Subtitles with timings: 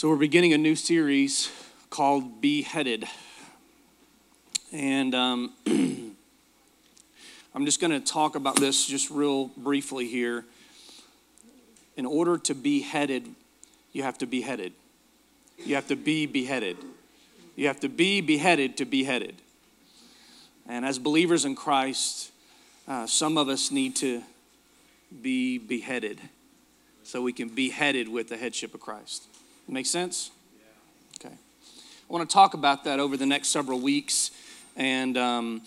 [0.00, 1.52] So, we're beginning a new series
[1.90, 3.04] called Beheaded.
[4.72, 5.52] And um,
[7.54, 10.46] I'm just going to talk about this just real briefly here.
[11.98, 13.28] In order to be headed,
[13.92, 14.72] you have to be headed.
[15.58, 16.78] You have to be beheaded.
[17.54, 19.34] You have to be beheaded to be headed.
[20.66, 22.32] And as believers in Christ,
[22.88, 24.22] uh, some of us need to
[25.20, 26.22] be beheaded
[27.02, 29.26] so we can be headed with the headship of Christ.
[29.70, 30.32] Make sense?
[30.58, 31.28] Yeah.
[31.28, 31.34] Okay.
[31.34, 34.32] I want to talk about that over the next several weeks
[34.76, 35.62] and um,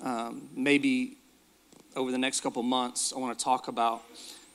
[0.00, 1.16] um, maybe
[1.96, 3.12] over the next couple months.
[3.12, 4.02] I want to talk about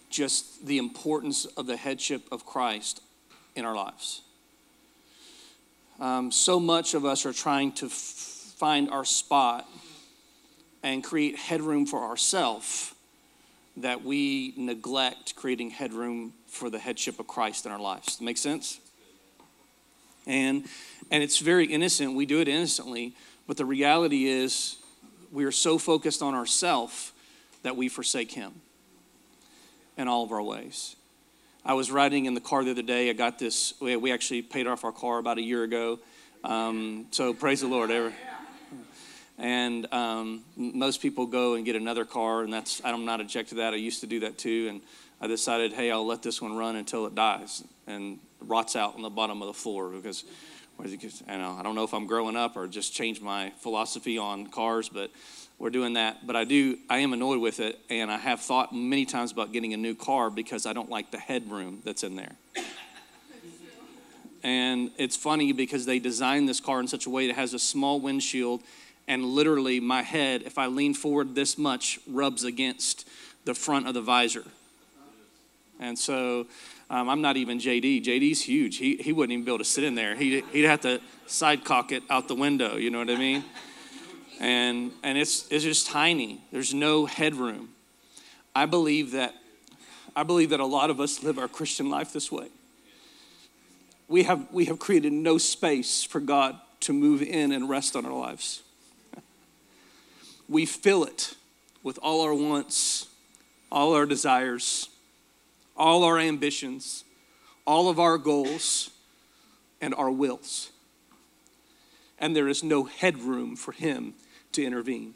[0.09, 3.01] just the importance of the headship of Christ
[3.53, 4.21] in our lives.
[5.99, 9.67] Um, so much of us are trying to f- find our spot
[10.83, 12.93] and create headroom for ourselves
[13.75, 18.21] that we neglect creating headroom for the headship of Christ in our lives.
[18.21, 18.79] Make sense?
[20.27, 20.65] And
[21.11, 22.15] and it's very innocent.
[22.15, 23.13] We do it innocently,
[23.47, 24.77] but the reality is
[25.31, 27.13] we are so focused on ourself
[27.63, 28.53] that we forsake him
[29.97, 30.95] in all of our ways.
[31.63, 33.09] I was riding in the car the other day.
[33.09, 33.73] I got this.
[33.81, 35.99] We actually paid off our car about a year ago.
[36.43, 37.89] Um, so praise the Lord.
[37.89, 38.13] Ever.
[39.37, 43.55] And um, most people go and get another car, and that's I'm not object to
[43.55, 43.73] that.
[43.73, 44.81] I used to do that too, and
[45.21, 49.01] I decided, hey, I'll let this one run until it dies and rots out on
[49.01, 50.23] the bottom of the floor because.
[50.77, 54.89] Know I don't know if I'm growing up or just changed my philosophy on cars,
[54.89, 55.09] but
[55.57, 56.27] we're doing that.
[56.27, 59.53] But I do, I am annoyed with it, and I have thought many times about
[59.53, 62.35] getting a new car because I don't like the headroom that's in there.
[64.43, 67.59] and it's funny because they designed this car in such a way that has a
[67.59, 68.61] small windshield
[69.07, 73.07] and literally my head, if I lean forward this much, rubs against
[73.45, 74.45] the front of the visor.
[75.79, 76.47] And so
[76.89, 78.03] um, I'm not even JD.
[78.03, 78.77] JD's huge.
[78.77, 80.15] He, he wouldn't even be able to sit in there.
[80.15, 83.43] He, he'd have to side cock it out the window, you know what I mean?
[84.39, 86.41] And, and it's, it's just tiny.
[86.51, 87.69] There's no headroom.
[88.55, 89.33] I believe that
[90.17, 92.47] I believe that a lot of us live our Christian life this way.
[94.07, 98.05] We have, we have created no space for God to move in and rest on
[98.05, 98.63] our lives
[100.47, 101.35] we fill it
[101.83, 103.07] with all our wants,
[103.71, 104.89] all our desires,
[105.75, 107.03] all our ambitions,
[107.65, 108.91] all of our goals,
[109.81, 110.71] and our wills.
[112.19, 114.13] And there is no headroom for Him
[114.53, 115.15] to intervene.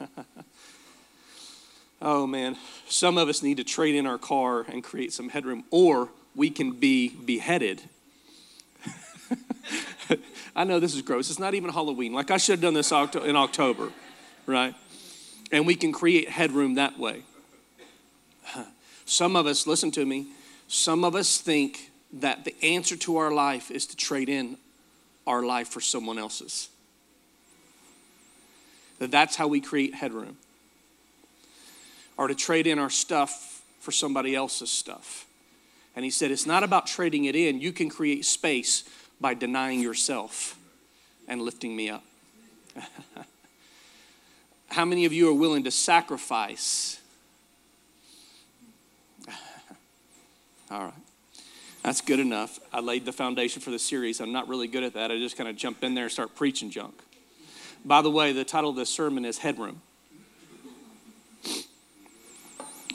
[2.02, 2.56] oh man,
[2.88, 6.50] some of us need to trade in our car and create some headroom, or we
[6.50, 7.82] can be beheaded.
[10.56, 11.30] I know this is gross.
[11.30, 12.12] It's not even Halloween.
[12.12, 13.92] Like I should have done this in October
[14.46, 14.74] right?
[15.52, 17.22] And we can create headroom that way.
[19.06, 20.26] Some of us, listen to me,
[20.68, 24.58] some of us think that the answer to our life is to trade in
[25.26, 26.68] our life for someone else's.
[28.98, 30.36] That that's how we create headroom.
[32.16, 35.26] Or to trade in our stuff for somebody else's stuff.
[35.94, 37.60] And he said, it's not about trading it in.
[37.60, 38.84] You can create space
[39.20, 40.58] by denying yourself
[41.28, 42.04] and lifting me up.
[44.68, 47.00] How many of you are willing to sacrifice?
[50.70, 50.92] All right.
[51.84, 52.58] That's good enough.
[52.72, 54.20] I laid the foundation for the series.
[54.20, 55.12] I'm not really good at that.
[55.12, 57.00] I just kind of jump in there and start preaching junk.
[57.84, 59.80] By the way, the title of this sermon is Headroom.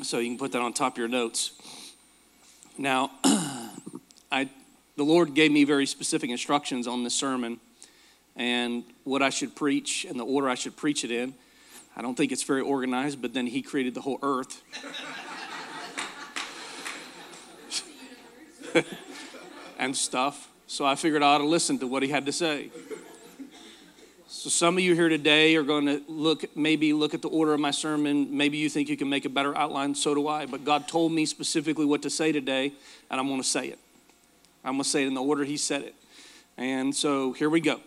[0.04, 1.54] So you can put that on top of your notes.
[2.78, 4.50] Now, I,
[4.98, 7.62] the Lord gave me very specific instructions on this sermon
[8.36, 11.34] and what I should preach and the order I should preach it in.
[11.96, 14.62] I don't think it's very organized, but then he created the whole earth.
[19.80, 20.50] and stuff.
[20.68, 22.70] So I figured I ought to listen to what he had to say.
[24.28, 27.54] So some of you here today are going to look, maybe look at the order
[27.54, 28.36] of my sermon.
[28.36, 29.94] Maybe you think you can make a better outline.
[29.94, 30.46] So do I.
[30.46, 32.72] But God told me specifically what to say today,
[33.09, 33.80] and I'm going to say it.
[34.64, 35.96] I'm going to say it in the order He said it.
[36.58, 37.82] And so here we go.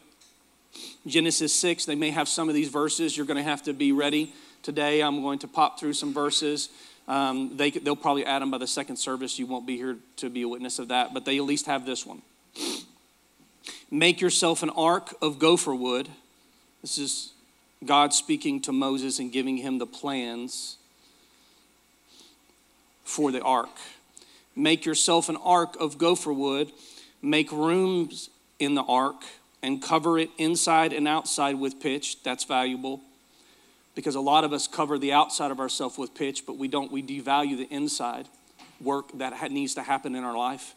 [1.07, 3.17] Genesis 6, they may have some of these verses.
[3.17, 4.33] You're going to have to be ready
[4.63, 5.03] today.
[5.03, 6.69] I'm going to pop through some verses.
[7.07, 9.39] Um, they, they'll probably add them by the second service.
[9.39, 11.85] You won't be here to be a witness of that, but they at least have
[11.85, 12.23] this one.
[13.91, 16.09] Make yourself an ark of gopher wood.
[16.81, 17.33] This is
[17.85, 20.77] God speaking to Moses and giving him the plans
[23.05, 23.69] for the ark.
[24.57, 26.73] Make yourself an ark of gopher wood.
[27.21, 29.23] Make rooms in the ark
[29.63, 32.23] and cover it inside and outside with pitch.
[32.23, 33.03] That's valuable
[33.95, 36.91] because a lot of us cover the outside of ourselves with pitch, but we don't,
[36.91, 38.29] we devalue the inside
[38.81, 40.75] work that needs to happen in our life.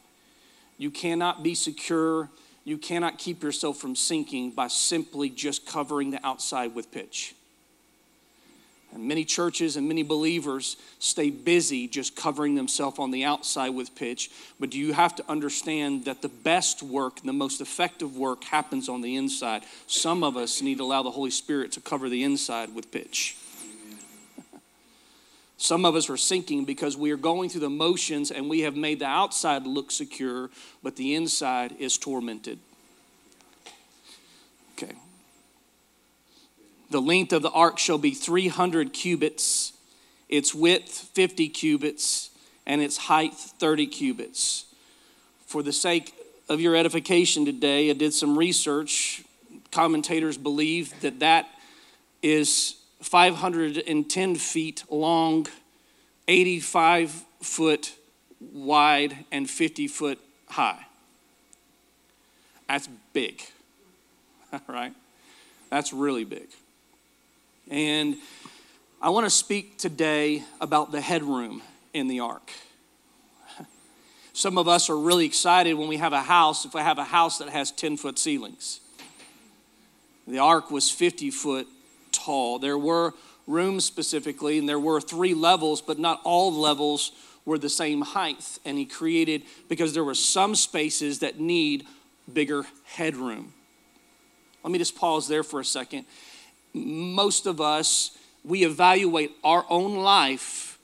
[0.78, 2.30] You cannot be secure.
[2.64, 7.34] You cannot keep yourself from sinking by simply just covering the outside with pitch.
[8.94, 13.94] And many churches and many believers stay busy just covering themselves on the outside with
[13.96, 14.32] pitch.
[14.60, 18.88] But do you have to understand that the best work, the most effective work happens
[18.88, 19.64] on the inside?
[19.88, 23.36] Some of us need to allow the Holy Spirit to cover the inside with pitch.
[25.58, 28.78] Some of us are sinking because we are going through the motions and we have
[28.78, 30.50] made the outside look secure,
[30.82, 32.60] but the inside is tormented.
[36.90, 39.74] The length of the ark shall be 300 cubits,
[40.30, 42.30] its width 50 cubits,
[42.66, 44.66] and its height 30 cubits.
[45.46, 46.14] For the sake
[46.50, 49.24] of your edification today, I did some research.
[49.72, 51.48] Commentators believe that that
[52.22, 55.48] is 510 feet long,
[56.28, 57.96] 85 foot
[58.54, 60.20] wide, and 50 foot
[60.50, 60.86] high.
[62.68, 63.42] That's big,
[64.68, 64.94] right?
[65.70, 66.48] That's really big.
[67.70, 68.16] And
[69.02, 71.62] I want to speak today about the headroom
[71.94, 72.50] in the ark.
[74.32, 77.04] Some of us are really excited when we have a house, if I have a
[77.04, 78.80] house that has 10 foot ceilings.
[80.28, 81.68] The ark was 50 foot
[82.12, 82.60] tall.
[82.60, 83.14] There were
[83.48, 87.12] rooms specifically, and there were three levels, but not all levels
[87.46, 88.60] were the same height.
[88.64, 91.86] And he created, because there were some spaces that need
[92.32, 93.54] bigger headroom.
[94.64, 96.06] Let me just pause there for a second
[96.74, 100.80] most of us, we evaluate our own life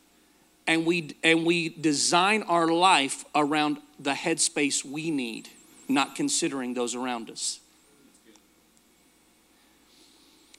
[0.67, 5.49] and we, and we design our life around the headspace we need,
[5.87, 7.59] not considering those around us.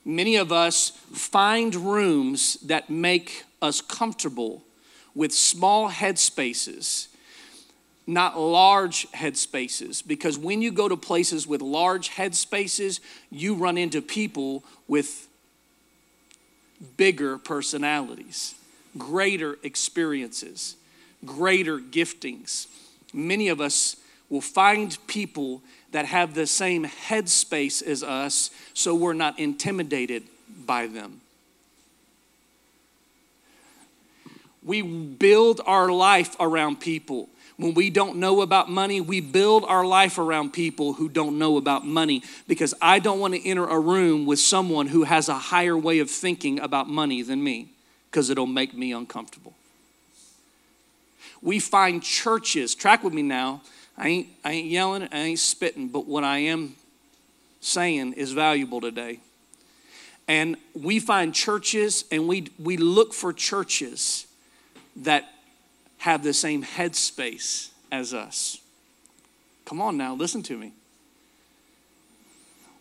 [0.03, 4.63] Many of us find rooms that make us comfortable
[5.15, 7.07] with small headspaces,
[8.07, 10.05] not large headspaces.
[10.05, 12.99] Because when you go to places with large headspaces,
[13.31, 15.27] you run into people with
[16.97, 18.55] bigger personalities,
[18.97, 20.75] greater experiences,
[21.25, 22.67] greater giftings.
[23.13, 23.95] Many of us
[24.29, 25.61] will find people
[25.91, 30.23] that have the same headspace as us, so we're not intimidated
[30.65, 31.21] by them.
[34.63, 39.85] We build our life around people when we don't know about money, we build our
[39.85, 43.79] life around people who don't know about money because I don't want to enter a
[43.79, 47.69] room with someone who has a higher way of thinking about money than me
[48.11, 49.53] because it'll make me uncomfortable.
[51.41, 53.61] We find churches, track with me now.
[53.97, 56.75] I ain't, I ain't yelling, I ain't spitting, but what I am
[57.61, 59.19] saying is valuable today.
[60.27, 64.25] And we find churches and we, we look for churches
[64.97, 65.29] that
[66.05, 68.59] have the same headspace as us.
[69.65, 70.71] Come on now, listen to me.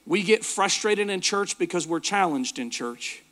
[0.04, 3.22] We get frustrated in church because we're challenged in church.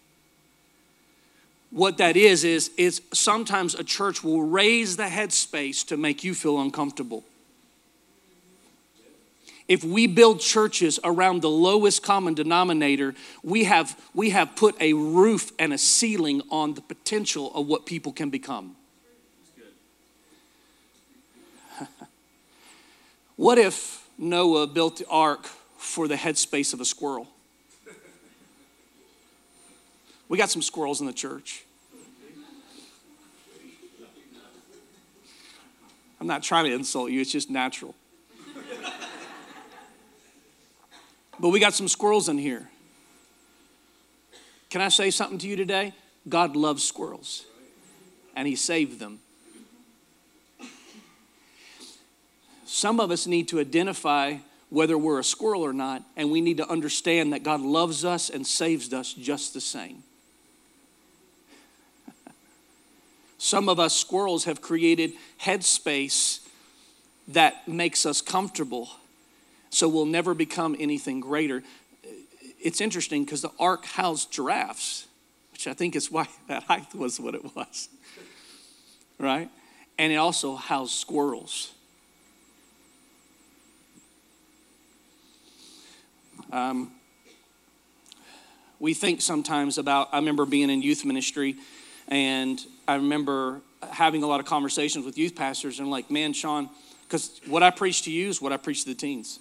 [1.70, 6.34] What that is, is, is sometimes a church will raise the headspace to make you
[6.34, 7.22] feel uncomfortable.
[9.68, 14.94] If we build churches around the lowest common denominator, we have, we have put a
[14.94, 18.76] roof and a ceiling on the potential of what people can become.
[23.42, 25.46] What if Noah built the ark
[25.76, 27.26] for the headspace of a squirrel?
[30.28, 31.64] We got some squirrels in the church.
[36.20, 37.96] I'm not trying to insult you, it's just natural.
[41.40, 42.70] but we got some squirrels in here.
[44.70, 45.94] Can I say something to you today?
[46.28, 47.44] God loves squirrels,
[48.36, 49.18] and He saved them.
[52.72, 54.36] Some of us need to identify
[54.70, 58.30] whether we're a squirrel or not, and we need to understand that God loves us
[58.30, 60.02] and saves us just the same.
[63.36, 65.12] Some of us squirrels have created
[65.42, 66.40] headspace
[67.28, 68.88] that makes us comfortable,
[69.68, 71.62] so we'll never become anything greater.
[72.58, 75.06] It's interesting because the ark housed giraffes,
[75.52, 77.90] which I think is why that height was what it was,
[79.18, 79.50] right?
[79.98, 81.74] And it also housed squirrels.
[86.52, 86.92] Um,
[88.78, 91.56] we think sometimes about, I remember being in youth ministry
[92.08, 96.68] and I remember having a lot of conversations with youth pastors and like, man, Sean,
[97.04, 99.38] because what I preach to you is what I preach to the teens.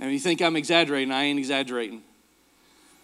[0.00, 2.02] And you think I'm exaggerating, I ain't exaggerating.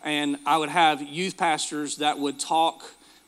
[0.04, 2.82] And I would have youth pastors that would talk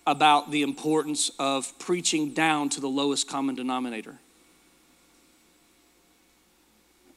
[0.07, 4.19] about the importance of preaching down to the lowest common denominator.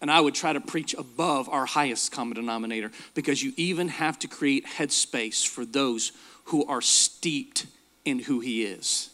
[0.08, 4.18] And I would try to preach above our highest common denominator because you even have
[4.20, 6.14] to create headspace for those
[6.46, 7.66] who are steeped
[8.06, 9.10] in who He is.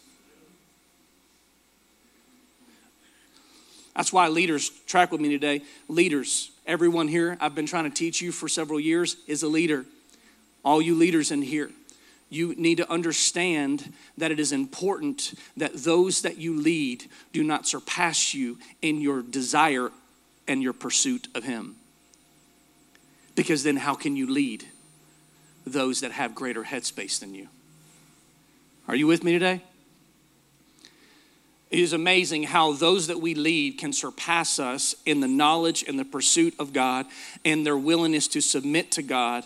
[3.95, 5.63] That's why leaders, track with me today.
[5.87, 9.85] Leaders, everyone here, I've been trying to teach you for several years, is a leader.
[10.63, 11.71] All you leaders in here,
[12.29, 17.67] you need to understand that it is important that those that you lead do not
[17.67, 19.89] surpass you in your desire
[20.47, 21.75] and your pursuit of Him.
[23.35, 24.65] Because then, how can you lead
[25.65, 27.47] those that have greater headspace than you?
[28.87, 29.61] Are you with me today?
[31.73, 35.97] It is amazing how those that we lead can surpass us in the knowledge and
[35.97, 37.07] the pursuit of God
[37.43, 39.43] and their willingness to submit to God.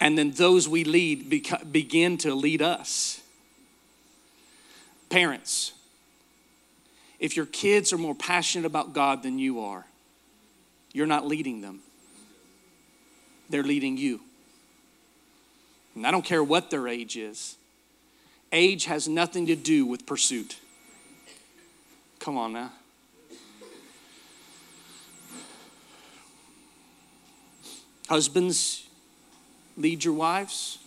[0.00, 3.20] And then those we lead beca- begin to lead us.
[5.08, 5.72] Parents,
[7.18, 9.86] if your kids are more passionate about God than you are,
[10.96, 11.80] you're not leading them,
[13.50, 14.18] they're leading you.
[15.94, 17.56] And I don't care what their age is,
[18.50, 20.56] age has nothing to do with pursuit.
[22.18, 22.72] Come on now.
[28.08, 28.88] Husbands,
[29.76, 30.78] lead your wives.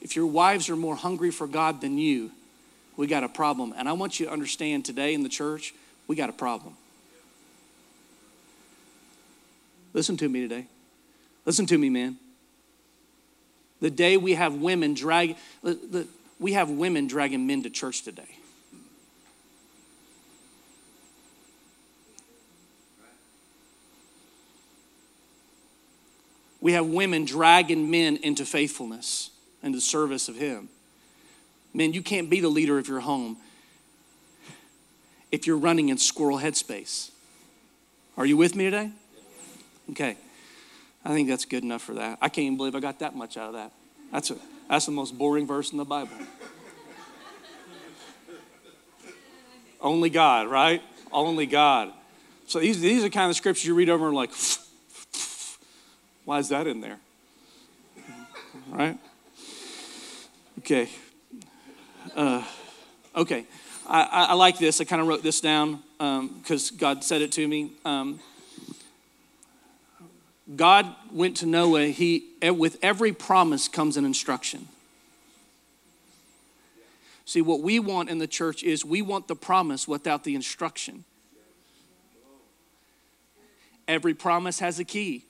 [0.00, 2.30] If your wives are more hungry for God than you,
[2.96, 3.74] we got a problem.
[3.76, 5.74] And I want you to understand today in the church,
[6.08, 6.76] we got a problem.
[9.94, 10.66] Listen to me today.
[11.44, 12.16] Listen to me, man.
[13.80, 15.36] The day we have women drag,
[16.38, 18.38] we have women dragging men to church today.
[26.60, 29.30] We have women dragging men into faithfulness
[29.64, 30.68] and the service of Him.
[31.74, 33.36] Men, you can't be the leader of your home
[35.32, 37.10] if you're running in squirrel headspace.
[38.16, 38.92] Are you with me today?
[39.92, 40.16] Okay.
[41.04, 42.18] I think that's good enough for that.
[42.20, 43.72] I can't even believe I got that much out of that.
[44.10, 44.36] That's, a,
[44.68, 46.16] that's the most boring verse in the Bible.
[49.80, 50.80] Only God, right?
[51.12, 51.92] Only God.
[52.46, 54.30] So these, these are kind of scriptures you read over and like,
[56.24, 56.98] why is that in there?
[58.70, 58.98] Right?
[60.58, 60.88] Okay.
[62.14, 62.44] Uh,
[63.16, 63.44] okay.
[63.88, 64.80] I, I, I, like this.
[64.80, 67.72] I kind of wrote this down because um, God said it to me.
[67.84, 68.20] Um,
[70.56, 74.68] God went to Noah, he, eh, with every promise comes an instruction.
[77.24, 81.04] See, what we want in the church is we want the promise without the instruction.
[83.86, 85.24] Every promise has a key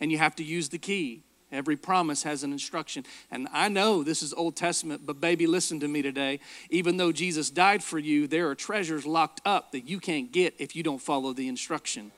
[0.00, 1.22] and you have to use the key.
[1.50, 3.04] Every promise has an instruction.
[3.30, 6.40] And I know this is Old Testament, but baby, listen to me today.
[6.68, 10.54] Even though Jesus died for you, there are treasures locked up that you can't get
[10.58, 12.12] if you don't follow the instruction.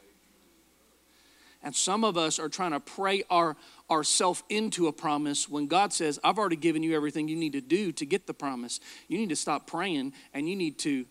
[1.62, 3.56] And some of us are trying to pray our
[3.90, 7.60] ourself into a promise when God says, I've already given you everything you need to
[7.60, 8.78] do to get the promise.
[9.08, 11.06] You need to stop praying and you need to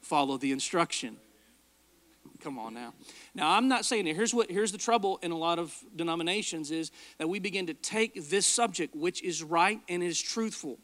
[0.00, 1.16] follow the instruction.
[2.40, 2.92] Come on now.
[3.34, 4.06] Now I'm not saying.
[4.06, 7.74] Here's what here's the trouble in a lot of denominations is that we begin to
[7.74, 10.78] take this subject, which is right and is truthful,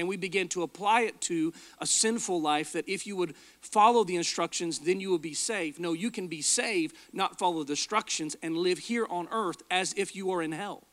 [0.00, 4.02] and we begin to apply it to a sinful life that if you would follow
[4.02, 5.78] the instructions, then you will be saved.
[5.78, 9.92] No, you can be saved, not follow the instructions, and live here on earth as
[9.96, 10.84] if you are in hell.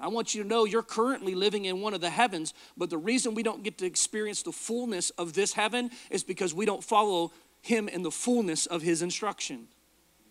[0.00, 2.98] I want you to know you're currently living in one of the heavens, but the
[2.98, 6.84] reason we don't get to experience the fullness of this heaven is because we don't
[6.84, 9.66] follow Him in the fullness of His instruction.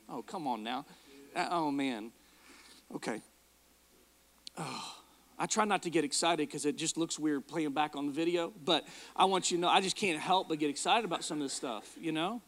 [0.09, 0.85] Oh, come on now.
[1.35, 2.11] Uh, oh, man.
[2.95, 3.21] Okay.
[4.57, 4.96] Oh,
[5.39, 8.11] I try not to get excited because it just looks weird playing back on the
[8.11, 11.23] video, but I want you to know I just can't help but get excited about
[11.23, 12.41] some of this stuff, you know?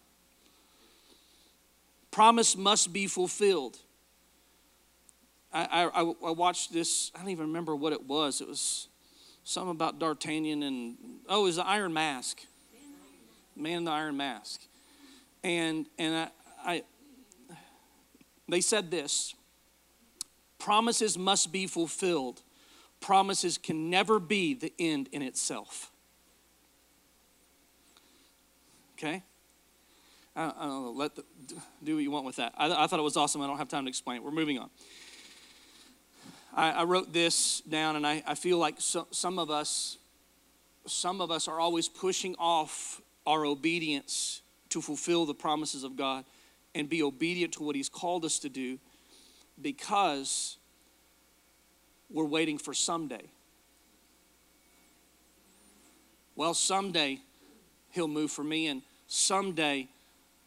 [2.10, 3.78] Promise must be fulfilled.
[5.54, 8.42] I, I, I watched this, I don't even remember what it was.
[8.42, 8.88] It was
[9.44, 12.42] something about D'Artagnan and, oh, it was the Iron Mask.
[13.56, 14.62] Man in the Iron Mask.
[15.44, 16.30] And, and
[16.66, 16.84] I, I,
[18.48, 19.36] they said this
[20.60, 22.42] promises must be fulfilled.
[23.00, 25.92] Promises can never be the end in itself.
[28.98, 29.24] Okay?
[30.36, 31.24] I, I don't know, let the,
[31.84, 32.54] do what you want with that.
[32.58, 33.42] I, I thought it was awesome.
[33.42, 34.24] I don't have time to explain it.
[34.24, 34.70] We're moving on.
[36.54, 39.98] I, I wrote this down, and I, I feel like so, some of us,
[40.86, 46.26] some of us are always pushing off our obedience to fulfill the promises of God
[46.76, 48.80] and be obedient to what He's called us to do
[49.62, 50.58] because
[52.12, 53.24] we're waiting for someday.
[56.36, 57.20] Well, someday
[57.92, 59.88] he'll move for me, and someday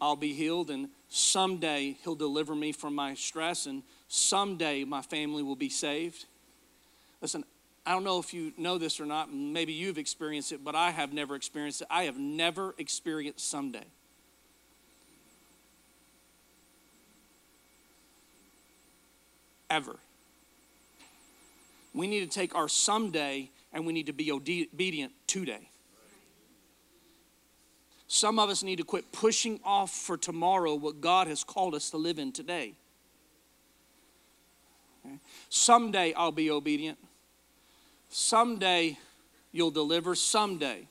[0.00, 5.42] I'll be healed, and someday he'll deliver me from my stress, and someday my family
[5.42, 6.24] will be saved.
[7.20, 7.44] Listen,
[7.84, 10.90] I don't know if you know this or not, maybe you've experienced it, but I
[10.90, 11.88] have never experienced it.
[11.90, 13.84] I have never experienced someday.
[19.68, 19.96] Ever.
[21.94, 25.68] We need to take our someday and we need to be obedient today.
[28.06, 31.88] Some of us need to quit pushing off for tomorrow what God has called us
[31.90, 32.74] to live in today.
[35.04, 35.16] Okay?
[35.48, 36.98] Someday I'll be obedient.
[38.10, 38.98] Someday
[39.50, 40.14] you'll deliver.
[40.14, 40.88] Someday.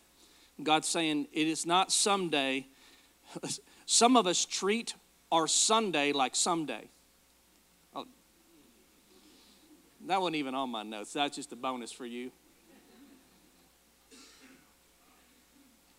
[0.63, 2.65] God's saying it is not someday.
[3.85, 4.95] Some of us treat
[5.31, 6.89] our Sunday like someday.
[7.95, 8.05] Oh,
[10.07, 11.13] that wasn't even on my notes.
[11.13, 12.31] That's just a bonus for you.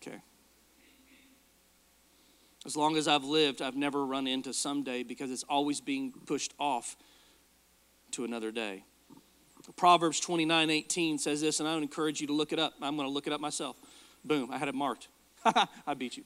[0.01, 0.17] Okay.
[2.65, 6.53] As long as I've lived, I've never run into someday because it's always being pushed
[6.59, 6.97] off
[8.11, 8.83] to another day.
[9.75, 12.73] Proverbs 29 18 says this, and I would encourage you to look it up.
[12.81, 13.77] I'm going to look it up myself.
[14.25, 15.07] Boom, I had it marked.
[15.87, 16.23] I beat you.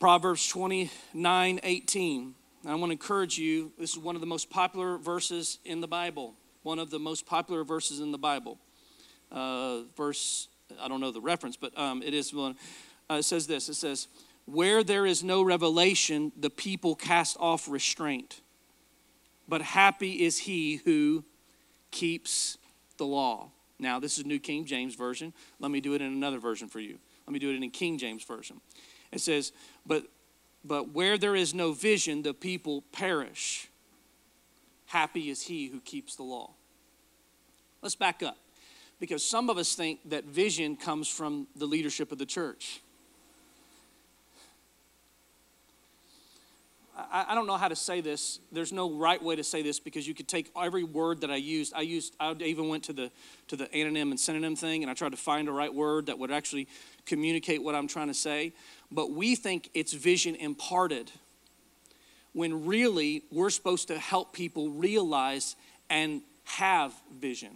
[0.00, 2.34] Proverbs 29 18.
[2.64, 5.88] I want to encourage you, this is one of the most popular verses in the
[5.88, 6.34] Bible.
[6.62, 8.58] One of the most popular verses in the Bible.
[9.32, 10.48] Uh, verse,
[10.80, 12.56] I don't know the reference, but um, it is one
[13.10, 14.08] uh, it says this it says,
[14.46, 18.40] Where there is no revelation, the people cast off restraint.
[19.48, 21.24] But happy is he who
[21.90, 22.58] keeps
[22.96, 23.50] the law.
[23.78, 25.34] Now, this is New King James Version.
[25.58, 26.98] Let me do it in another version for you.
[27.26, 28.60] Let me do it in King James Version.
[29.10, 29.52] It says,
[29.84, 30.04] But
[30.64, 33.68] but where there is no vision, the people perish.
[34.86, 36.50] Happy is he who keeps the law.
[37.80, 38.36] Let's back up
[39.00, 42.80] because some of us think that vision comes from the leadership of the church.
[46.96, 48.38] I, I, don't know how to say this.
[48.50, 51.36] There's no right way to say this because you could take every word that I
[51.36, 51.72] used.
[51.74, 52.14] I used.
[52.20, 53.10] I even went to the
[53.48, 56.18] to the anonym and synonym thing, and I tried to find a right word that
[56.18, 56.68] would actually
[57.06, 58.52] communicate what I'm trying to say.
[58.90, 61.10] But we think it's vision imparted,
[62.34, 65.56] when really we're supposed to help people realize
[65.88, 67.52] and have vision.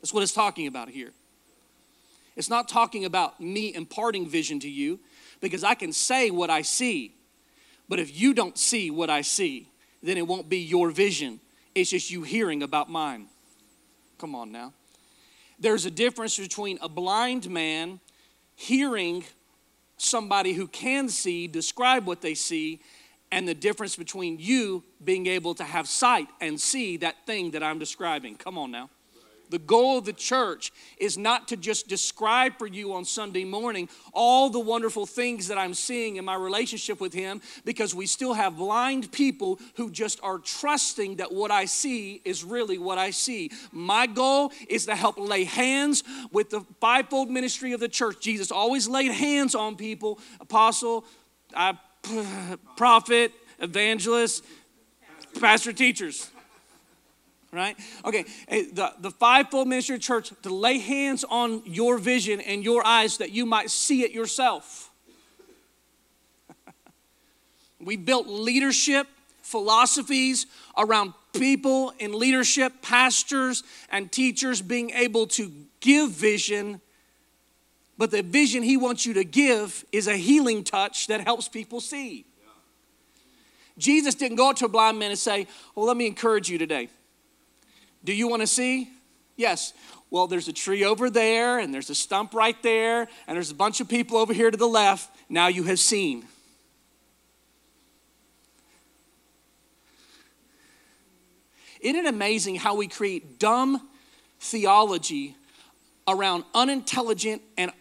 [0.00, 1.10] That's what it's talking about here.
[2.36, 5.00] It's not talking about me imparting vision to you
[5.40, 7.15] because I can say what I see.
[7.88, 9.68] But if you don't see what I see,
[10.02, 11.40] then it won't be your vision.
[11.74, 13.26] It's just you hearing about mine.
[14.18, 14.72] Come on now.
[15.58, 18.00] There's a difference between a blind man
[18.54, 19.24] hearing
[19.96, 22.80] somebody who can see describe what they see
[23.32, 27.62] and the difference between you being able to have sight and see that thing that
[27.62, 28.36] I'm describing.
[28.36, 28.90] Come on now.
[29.50, 33.88] The goal of the church is not to just describe for you on Sunday morning
[34.12, 38.34] all the wonderful things that I'm seeing in my relationship with Him, because we still
[38.34, 43.10] have blind people who just are trusting that what I see is really what I
[43.10, 43.50] see.
[43.72, 48.20] My goal is to help lay hands with the fivefold ministry of the church.
[48.20, 51.04] Jesus always laid hands on people apostle,
[52.76, 54.44] prophet, evangelist,
[55.40, 56.30] pastor, teachers
[57.56, 57.76] right?
[58.04, 62.62] Okay, eh, the, the fivefold ministry of church to lay hands on your vision and
[62.62, 64.90] your eyes that you might see it yourself.
[67.80, 69.08] we built leadership
[69.46, 76.80] philosophies around people in leadership, pastors and teachers being able to give vision.
[77.96, 81.80] But the vision he wants you to give is a healing touch that helps people
[81.80, 82.26] see.
[83.78, 86.58] Jesus didn't go up to a blind man and say, Well, let me encourage you
[86.58, 86.88] today.
[88.06, 88.88] Do you want to see?
[89.34, 89.72] Yes.
[90.10, 93.54] Well, there's a tree over there, and there's a stump right there, and there's a
[93.54, 95.10] bunch of people over here to the left.
[95.28, 96.24] Now you have seen.
[101.80, 103.88] Isn't it amazing how we create dumb
[104.38, 105.34] theology
[106.06, 107.72] around unintelligent and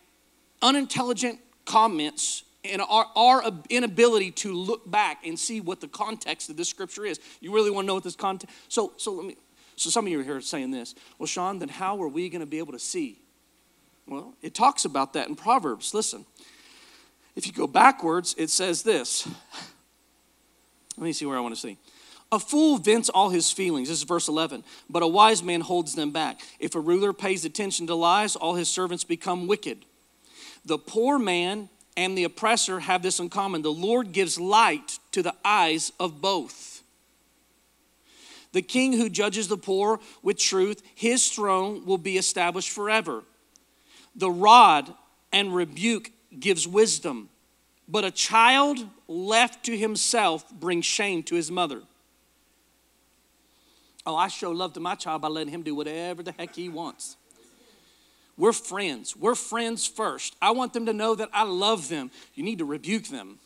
[0.63, 6.57] unintelligent comments and our, our inability to look back and see what the context of
[6.57, 7.19] this scripture is?
[7.41, 8.55] You really want to know what this context?
[8.69, 9.38] So, so let me
[9.75, 10.95] so some of you are here saying this.
[11.17, 13.19] Well, Sean, then how are we going to be able to see?
[14.07, 15.93] Well, it talks about that in Proverbs.
[15.93, 16.25] Listen,
[17.35, 19.27] if you go backwards, it says this.
[20.97, 21.77] Let me see where I want to see.
[22.31, 23.89] A fool vents all his feelings.
[23.89, 24.63] This is verse 11.
[24.89, 26.39] But a wise man holds them back.
[26.59, 29.85] If a ruler pays attention to lies, all his servants become wicked.
[30.65, 35.21] The poor man and the oppressor have this in common the Lord gives light to
[35.21, 36.74] the eyes of both.
[38.55, 43.25] The king who judges the poor with truth, his throne will be established forever.
[44.15, 44.93] The rod
[45.33, 47.27] and rebuke gives wisdom,
[47.85, 48.77] but a child
[49.09, 51.81] left to himself brings shame to his mother.
[54.05, 56.69] Oh, I show love to my child by letting him do whatever the heck he
[56.69, 57.17] wants.
[58.37, 59.17] We're friends.
[59.17, 60.33] We're friends first.
[60.41, 62.09] I want them to know that I love them.
[62.35, 63.37] You need to rebuke them.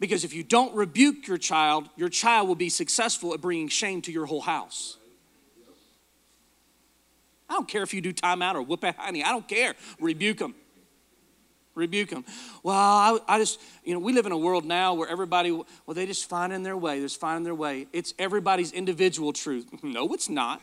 [0.00, 4.00] Because if you don't rebuke your child, your child will be successful at bringing shame
[4.02, 4.96] to your whole house.
[7.48, 9.24] I don't care if you do timeout or whoop a honey.
[9.24, 9.74] I don't care.
[9.98, 10.54] Rebuke them.
[11.74, 12.24] Rebuke them.
[12.62, 15.66] Well, I, I, just, you know, we live in a world now where everybody, well,
[15.86, 16.98] they just find in their way.
[16.98, 17.86] They're just finding their way.
[17.92, 19.66] It's everybody's individual truth.
[19.82, 20.60] No, it's not.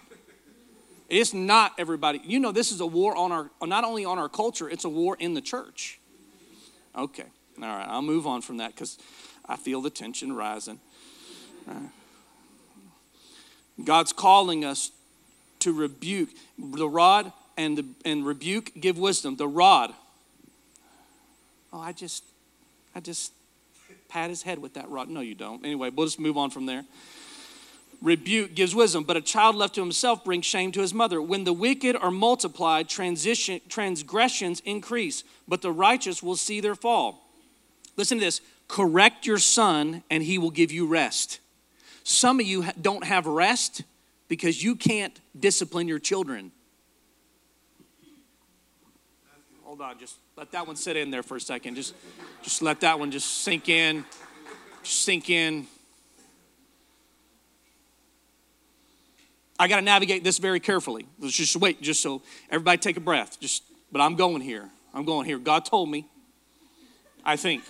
[1.08, 2.19] It's not everybody.
[2.24, 4.89] You know, this is a war on our, not only on our culture, it's a
[4.89, 6.00] war in the church.
[6.95, 7.26] Okay.
[7.61, 7.87] All right.
[7.87, 8.97] I'll move on from that because
[9.45, 10.79] I feel the tension rising.
[13.83, 14.91] God's calling us
[15.59, 16.29] to rebuke.
[16.57, 19.35] The rod and, the, and rebuke give wisdom.
[19.35, 19.93] The rod.
[21.73, 22.23] Oh, I just,
[22.95, 23.33] I just
[24.07, 25.09] pat his head with that rod.
[25.09, 25.65] No, you don't.
[25.65, 26.85] Anyway, we'll just move on from there.
[28.01, 31.21] Rebuke gives wisdom, but a child left to himself brings shame to his mother.
[31.21, 37.24] When the wicked are multiplied, transition, transgressions increase, but the righteous will see their fall.
[37.97, 41.39] Listen to this correct your son, and he will give you rest.
[42.03, 43.84] Some of you don't have rest
[44.27, 46.51] because you can't discipline your children.
[49.63, 51.75] Hold on, just let that one sit in there for a second.
[51.75, 51.95] Just,
[52.41, 54.05] just let that one just sink in.
[54.84, 55.67] Just sink in.
[59.58, 61.08] I got to navigate this very carefully.
[61.19, 63.39] Let's just wait, just so everybody take a breath.
[63.39, 64.69] Just, but I'm going here.
[64.93, 65.39] I'm going here.
[65.39, 66.08] God told me.
[67.25, 67.63] I think.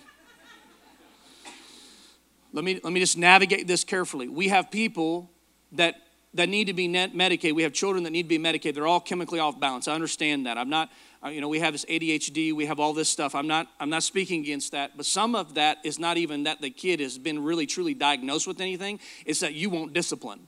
[2.55, 4.29] Let me, let me just navigate this carefully.
[4.29, 5.29] We have people
[5.73, 5.95] that,
[6.35, 7.53] that need to be medicated.
[7.53, 8.75] We have children that need to be medicated.
[8.77, 9.89] They're all chemically off balance.
[9.89, 10.57] I understand that.
[10.57, 10.89] I'm not,
[11.21, 13.35] uh, you know, we have this ADHD, we have all this stuff.
[13.35, 16.61] I'm not, I'm not speaking against that, but some of that is not even that
[16.61, 19.01] the kid has been really truly diagnosed with anything.
[19.25, 20.47] It's that you won't discipline.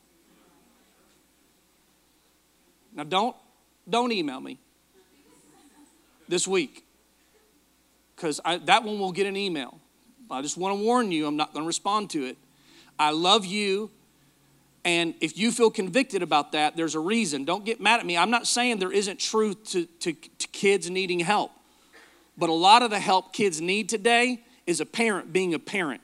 [2.96, 3.36] Now don't,
[3.89, 4.60] don't email me
[6.30, 6.86] this week
[8.15, 9.82] because that one will get an email.
[10.30, 12.38] I just want to warn you, I'm not going to respond to it.
[13.00, 13.92] I love you.
[14.84, 17.46] And if you feel convicted about that, there's a reason.
[17.46, 18.18] Don't get mad at me.
[18.18, 21.52] I'm not saying there isn't truth to, to, to kids needing help.
[22.38, 26.02] But a lot of the help kids need today is a parent being a parent.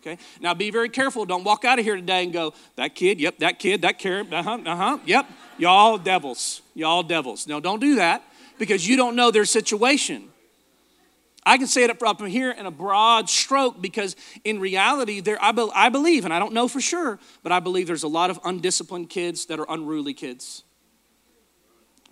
[0.00, 0.18] Okay?
[0.40, 1.24] Now be very careful.
[1.24, 4.32] Don't walk out of here today and go, that kid, yep, that kid, that kid,
[4.34, 5.30] uh huh, uh huh, yep.
[5.58, 6.60] Y'all devils.
[6.74, 7.46] Y'all devils.
[7.46, 8.24] No, don't do that
[8.58, 10.31] because you don't know their situation.
[11.44, 15.42] I can say it up, from here in a broad stroke because in reality, there
[15.42, 18.08] I, be, I believe, and I don't know for sure, but I believe there's a
[18.08, 20.62] lot of undisciplined kids that are unruly kids.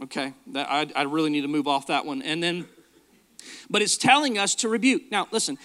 [0.03, 2.23] Okay, that, I, I really need to move off that one.
[2.23, 2.67] And then,
[3.69, 5.03] but it's telling us to rebuke.
[5.11, 5.59] Now, listen,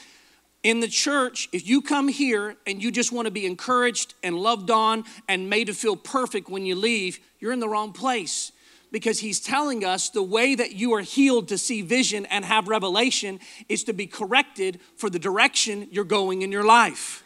[0.62, 4.38] in the church, if you come here and you just want to be encouraged and
[4.38, 8.52] loved on and made to feel perfect when you leave, you're in the wrong place
[8.96, 12.70] because he's telling us the way that you are healed to see vision and have
[12.70, 17.22] revelation is to be corrected for the direction you're going in your life.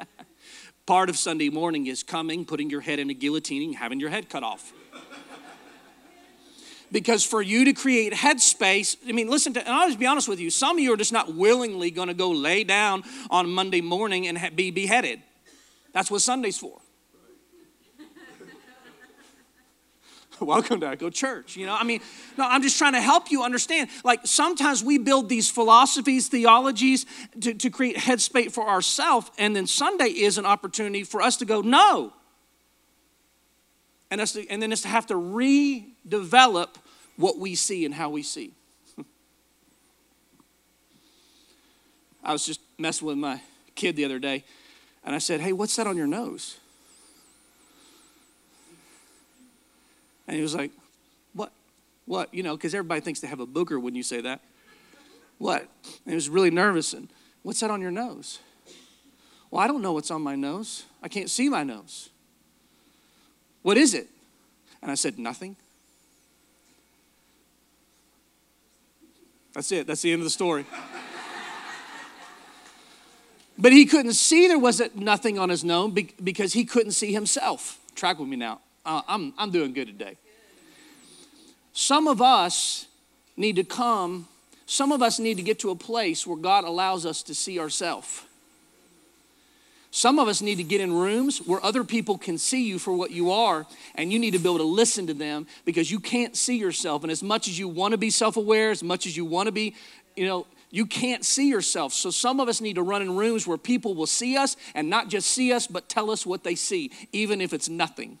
[0.86, 4.08] Part of Sunday morning is coming, putting your head in a guillotine, and having your
[4.08, 4.72] head cut off.
[6.90, 10.26] because for you to create headspace, I mean, listen to, and I'll just be honest
[10.26, 13.50] with you, some of you are just not willingly going to go lay down on
[13.50, 15.20] Monday morning and be beheaded.
[15.92, 16.81] That's what Sunday's for.
[20.40, 21.56] welcome to Echo Church.
[21.56, 22.00] You know, I mean,
[22.36, 23.90] no, I'm just trying to help you understand.
[24.04, 27.06] Like sometimes we build these philosophies, theologies
[27.40, 31.44] to, to create headspace for ourselves, and then Sunday is an opportunity for us to
[31.44, 32.12] go, no.
[34.10, 36.74] And, us to, and then it's to have to redevelop
[37.16, 38.52] what we see and how we see.
[42.24, 43.40] I was just messing with my
[43.74, 44.44] kid the other day,
[45.04, 46.58] and I said, Hey, what's that on your nose?
[50.32, 50.70] And he was like,
[51.34, 51.52] What?
[52.06, 52.32] What?
[52.32, 54.40] You know, because everybody thinks they have a booger when you say that.
[55.36, 55.60] What?
[55.60, 55.68] And
[56.06, 56.94] he was really nervous.
[56.94, 57.10] And
[57.42, 58.38] what's that on your nose?
[59.50, 60.86] Well, I don't know what's on my nose.
[61.02, 62.08] I can't see my nose.
[63.60, 64.08] What is it?
[64.80, 65.54] And I said, Nothing.
[69.52, 69.86] That's it.
[69.86, 70.64] That's the end of the story.
[73.58, 75.92] but he couldn't see there wasn't nothing on his nose
[76.24, 77.78] because he couldn't see himself.
[77.94, 78.60] Track with me now.
[78.84, 80.16] Uh, I'm, I'm doing good today.
[81.72, 82.86] Some of us
[83.36, 84.28] need to come,
[84.66, 87.58] some of us need to get to a place where God allows us to see
[87.58, 88.22] ourselves.
[89.94, 92.94] Some of us need to get in rooms where other people can see you for
[92.94, 96.00] what you are, and you need to be able to listen to them because you
[96.00, 97.02] can't see yourself.
[97.02, 99.48] And as much as you want to be self aware, as much as you want
[99.48, 99.74] to be,
[100.16, 101.92] you know, you can't see yourself.
[101.92, 104.88] So some of us need to run in rooms where people will see us and
[104.88, 108.18] not just see us, but tell us what they see, even if it's nothing.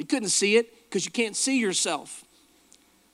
[0.00, 2.24] You couldn't see it because you can't see yourself.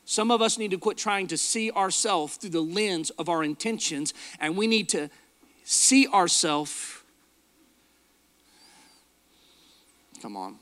[0.05, 3.43] Some of us need to quit trying to see ourselves through the lens of our
[3.43, 5.11] intentions, and we need to
[5.65, 7.03] see ourselves.
[10.23, 10.61] Come on.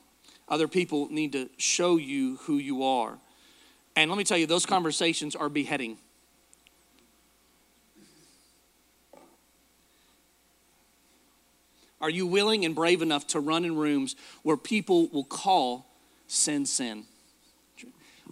[0.49, 3.19] Other people need to show you who you are.
[3.95, 5.99] And let me tell you, those conversations are beheading.
[12.01, 15.91] Are you willing and brave enough to run in rooms where people will call
[16.27, 17.05] sin sin?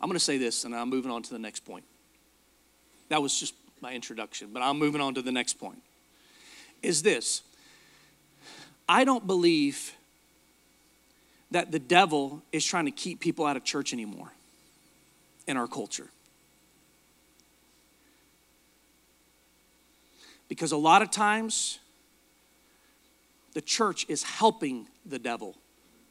[0.00, 1.84] I'm going to say this and I'm moving on to the next point.
[3.08, 5.82] That was just my introduction, but I'm moving on to the next point
[6.82, 7.42] is this
[8.88, 9.94] I don't believe
[11.50, 14.32] that the devil is trying to keep people out of church anymore
[15.46, 16.08] in our culture.
[20.48, 21.78] Because a lot of times,
[23.54, 25.56] the church is helping the devil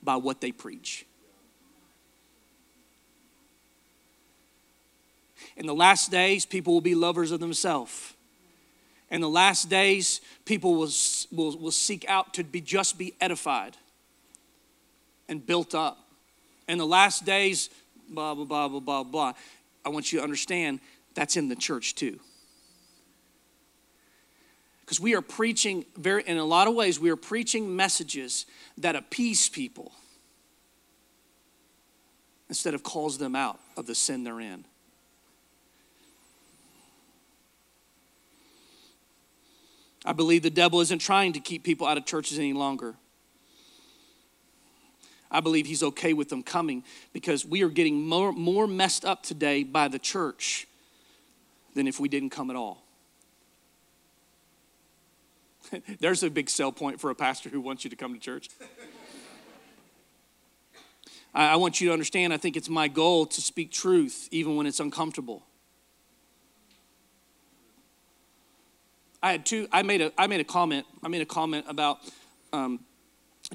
[0.02, 1.06] by what they preach.
[5.58, 8.14] In the last days, people will be lovers of themselves
[9.12, 10.90] in the last days, people will,
[11.32, 13.76] will, will seek out to be just be edified
[15.28, 16.08] and built up.
[16.70, 17.70] In the last days,
[18.10, 19.34] blah, blah, blah, blah, blah, blah.
[19.86, 20.80] I want you to understand
[21.14, 22.22] that's in the church too.
[24.80, 28.46] Because we are preaching very in a lot of ways, we are preaching messages
[28.78, 29.92] that appease people
[32.48, 34.64] instead of calls them out of the sin they're in.
[40.04, 42.96] I believe the devil isn't trying to keep people out of churches any longer.
[45.30, 46.84] I believe he's okay with them coming
[47.14, 50.68] because we are getting more, more messed up today by the church
[51.74, 52.84] than if we didn't come at all.
[56.00, 58.50] There's a big sell point for a pastor who wants you to come to church.
[61.34, 64.58] I, I want you to understand, I think it's my goal to speak truth even
[64.58, 65.44] when it's uncomfortable.
[69.24, 69.68] I had two.
[69.72, 70.12] I made a.
[70.18, 70.86] I made a comment.
[71.04, 72.00] I made a comment about
[72.54, 72.80] um,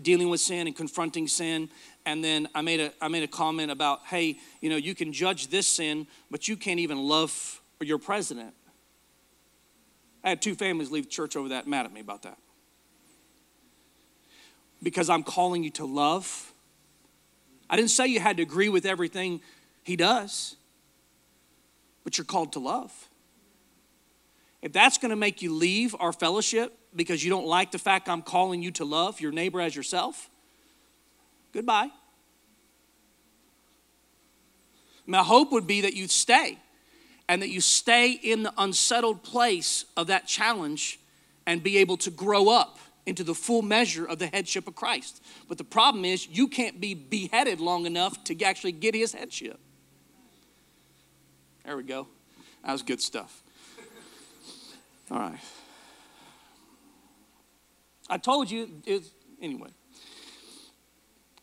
[0.01, 1.69] dealing with sin and confronting sin,
[2.05, 2.93] and then I made a.
[3.01, 6.57] I made a comment about, hey, you know, you can judge this sin, but you
[6.57, 8.55] can't even love your president.
[10.23, 12.39] I had two families leave church over that, mad at me about that.
[14.83, 16.53] Because I'm calling you to love.
[17.71, 19.41] I didn't say you had to agree with everything
[19.83, 20.57] he does,
[22.05, 23.06] but you're called to love.
[24.63, 28.09] If that's going to make you leave our fellowship because you don't like the fact
[28.09, 30.31] I'm calling you to love your neighbor as yourself,
[31.53, 31.91] goodbye.
[35.07, 36.59] My hope would be that you stay
[37.29, 40.99] and that you stay in the unsettled place of that challenge
[41.47, 45.23] and be able to grow up into the full measure of the headship of Christ.
[45.49, 49.61] But the problem is, you can't be beheaded long enough to actually get his headship.
[51.65, 52.09] There we go.
[52.65, 53.43] That was good stuff.
[55.11, 55.39] All right.
[58.09, 58.83] I told you,
[59.41, 59.71] anyway.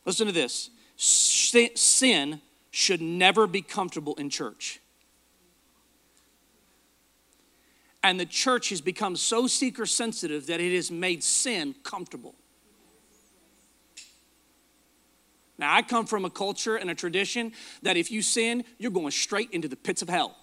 [0.05, 4.79] Listen to this sin should never be comfortable in church.
[8.01, 12.35] And the church has become so seeker sensitive that it has made sin comfortable.
[15.57, 19.11] Now, I come from a culture and a tradition that if you sin, you're going
[19.11, 20.35] straight into the pits of hell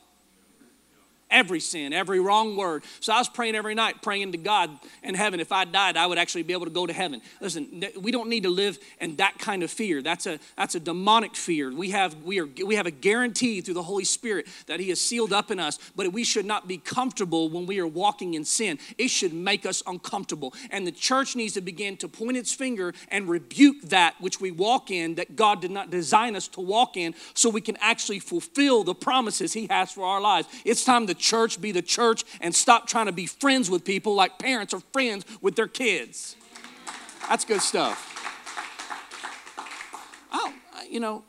[1.31, 2.83] every sin, every wrong word.
[3.01, 4.71] So I was praying every night, praying to God
[5.03, 5.41] in heaven.
[5.41, 7.21] If I died, I would actually be able to go to heaven.
[7.41, 10.03] Listen, we don't need to live in that kind of fear.
[10.03, 11.73] That's a that's a demonic fear.
[11.73, 15.01] We have we are we have a guarantee through the Holy Spirit that He is
[15.01, 15.79] sealed up in us.
[15.97, 18.79] But we should not be comfortable when we are walking in sin.
[18.99, 20.55] It should make us uncomfortable.
[20.71, 24.51] And the church needs to begin to point its finger and rebuke that which we
[24.51, 28.19] walk in that God did not design us to walk in, so we can actually
[28.19, 30.49] fulfill the promises He has for our lives.
[30.65, 34.15] It's time to church be the church and stop trying to be friends with people
[34.15, 36.37] like parents are friends with their kids.
[37.29, 38.09] That's good stuff.
[40.81, 41.25] I you know,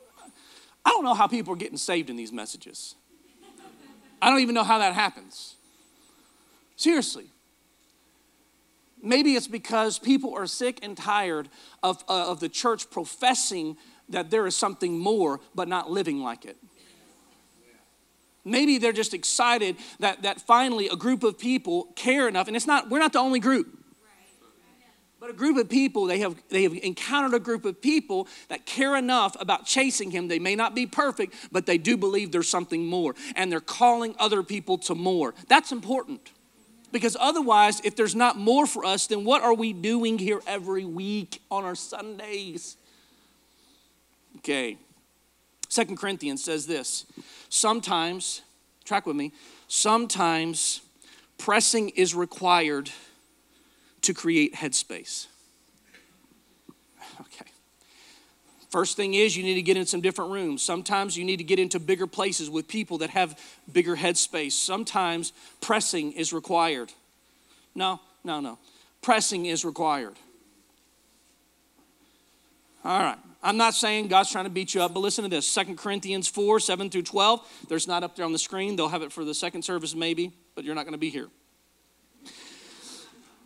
[0.84, 2.96] I don't know how people are getting saved in these messages.
[4.22, 5.56] I don't even know how that happens.
[6.76, 7.26] Seriously.
[9.04, 11.50] Maybe it's because people are sick and tired
[11.82, 13.78] of, uh, of the church professing
[14.10, 16.58] that there is something more, but not living like it.
[18.44, 22.68] Maybe they're just excited that, that finally a group of people care enough, and it's
[22.68, 23.78] not, we're not the only group.
[25.22, 28.66] But a group of people, they have, they have encountered a group of people that
[28.66, 30.28] care enough about chasing him.
[30.28, 33.14] They may not be perfect, but they do believe there's something more.
[33.36, 35.36] And they're calling other people to more.
[35.48, 36.32] That's important.
[36.92, 40.86] Because otherwise, if there's not more for us, then what are we doing here every
[40.86, 42.78] week on our Sundays?
[44.38, 44.80] Okay.
[45.72, 47.06] Second Corinthians says this
[47.48, 48.42] sometimes,
[48.84, 49.32] track with me,
[49.70, 50.82] sometimes
[51.38, 52.92] pressing is required
[54.02, 55.28] to create headspace.
[57.22, 57.50] Okay.
[58.70, 60.62] First thing is, you need to get in some different rooms.
[60.62, 63.40] Sometimes you need to get into bigger places with people that have
[63.72, 64.52] bigger headspace.
[64.52, 65.32] Sometimes
[65.62, 66.92] pressing is required.
[67.76, 68.60] No, no, no.
[69.02, 70.16] Pressing is required.
[72.84, 73.18] All right.
[73.44, 75.48] I'm not saying God's trying to beat you up, but listen to this.
[75.48, 77.66] Second Corinthians 4, 7 through 12.
[77.70, 78.76] There's not up there on the screen.
[78.76, 81.28] They'll have it for the second service, maybe, but you're not going to be here.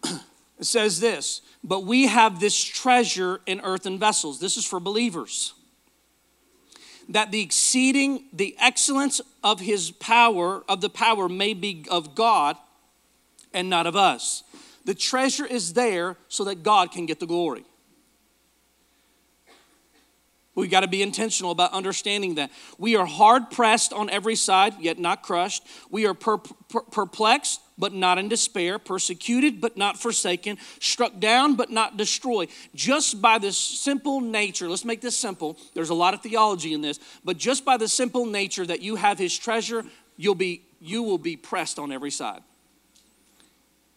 [0.58, 4.40] It says this, but we have this treasure in earthen vessels.
[4.40, 5.54] This is for believers.
[7.10, 12.56] That the exceeding, the excellence of his power, of the power may be of God
[13.54, 14.44] and not of us.
[14.86, 17.66] The treasure is there so that God can get the glory.
[20.56, 22.50] We've got to be intentional about understanding that.
[22.78, 25.63] We are hard pressed on every side, yet not crushed.
[25.91, 31.56] We are per- per- perplexed, but not in despair, persecuted, but not forsaken, struck down,
[31.56, 32.50] but not destroyed.
[32.74, 35.58] Just by this simple nature, let's make this simple.
[35.74, 38.96] There's a lot of theology in this, but just by the simple nature that you
[38.96, 39.84] have his treasure,
[40.15, 42.41] you'll be, you will be pressed on every side.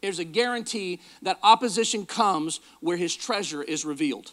[0.02, 4.32] There's a guarantee that opposition comes where his treasure is revealed.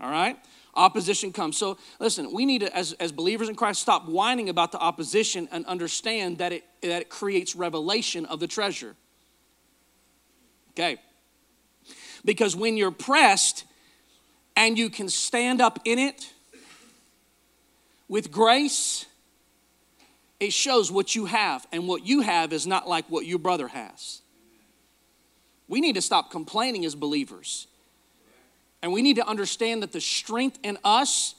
[0.00, 0.36] All right?
[0.78, 1.56] Opposition comes.
[1.56, 5.48] So listen, we need to, as, as believers in Christ, stop whining about the opposition
[5.52, 8.94] and understand that it, that it creates revelation of the treasure.
[10.70, 10.98] Okay.
[12.24, 13.64] Because when you're pressed
[14.56, 16.32] and you can stand up in it
[18.08, 19.06] with grace,
[20.40, 21.66] it shows what you have.
[21.72, 24.22] And what you have is not like what your brother has.
[25.68, 27.67] We need to stop complaining as believers
[28.82, 31.34] and we need to understand that the strength in us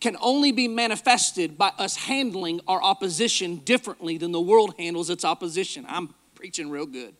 [0.00, 5.24] can only be manifested by us handling our opposition differently than the world handles its
[5.24, 5.86] opposition.
[5.88, 7.14] I'm preaching real good.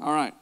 [0.00, 0.34] All right.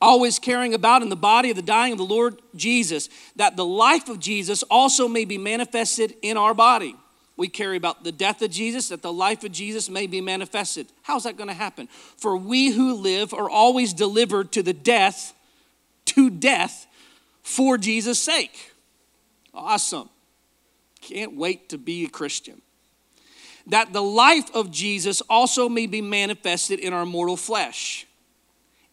[0.00, 3.64] Always caring about in the body of the dying of the Lord Jesus, that the
[3.64, 6.94] life of Jesus also may be manifested in our body.
[7.36, 10.86] We carry about the death of Jesus, that the life of Jesus may be manifested.
[11.02, 11.88] How's that going to happen?
[12.16, 15.34] For we who live are always delivered to the death
[16.16, 16.86] to death
[17.42, 18.72] for Jesus' sake.
[19.54, 20.08] Awesome.
[21.00, 22.60] Can't wait to be a Christian.
[23.68, 28.06] That the life of Jesus also may be manifested in our mortal flesh.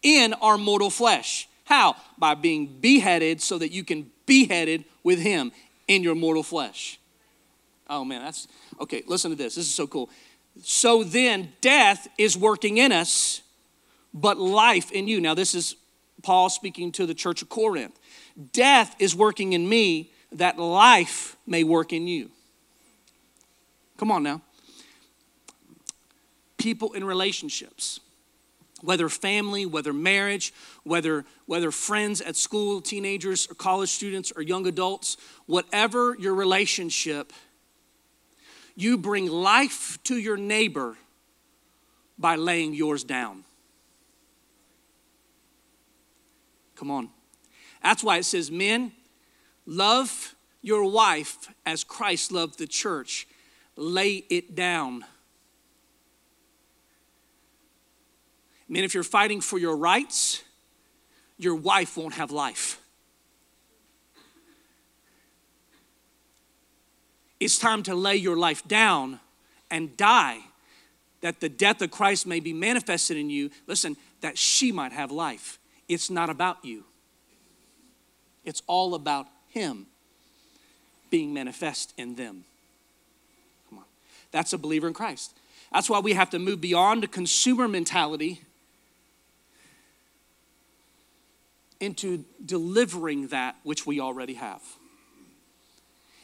[0.02, 1.48] In our mortal flesh.
[1.64, 1.96] How?
[2.18, 5.52] By being beheaded so that you can be headed with Him
[5.88, 7.00] in your mortal flesh.
[7.90, 8.48] Oh man, that's
[8.82, 9.04] okay.
[9.08, 9.56] Listen to this.
[9.56, 10.10] This is so cool.
[10.62, 13.42] So then, death is working in us,
[14.14, 15.20] but life in you.
[15.20, 15.76] Now, this is
[16.24, 18.00] Paul speaking to the church of Corinth.
[18.52, 22.32] Death is working in me that life may work in you.
[23.98, 24.42] Come on now.
[26.58, 28.00] People in relationships,
[28.82, 34.66] whether family, whether marriage, whether, whether friends at school, teenagers or college students or young
[34.66, 37.34] adults, whatever your relationship,
[38.76, 40.98] you bring life to your neighbor
[42.18, 43.44] by laying yours down.
[46.76, 47.10] Come on.
[47.82, 48.92] That's why it says, Men,
[49.66, 53.28] love your wife as Christ loved the church.
[53.76, 55.04] Lay it down.
[58.68, 60.44] Men, if you're fighting for your rights,
[61.38, 62.80] your wife won't have life.
[67.40, 69.20] It's time to lay your life down
[69.70, 70.40] and die
[71.24, 73.50] that the death of Christ may be manifested in you.
[73.66, 75.60] Listen, that she might have life.
[75.88, 76.86] It's not about you,
[78.44, 79.88] it's all about Him
[81.10, 82.44] being manifest in them.
[83.70, 83.86] Come on.
[84.32, 85.38] That's a believer in Christ.
[85.72, 88.42] That's why we have to move beyond a consumer mentality
[91.80, 94.62] into delivering that which we already have.